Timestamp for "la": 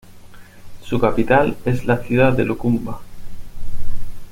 1.85-1.97